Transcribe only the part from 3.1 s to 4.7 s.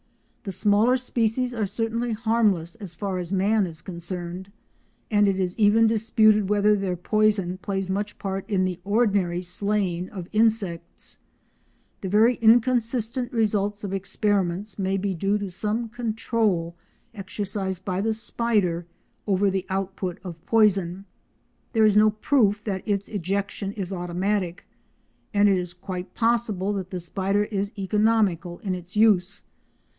as man is concerned,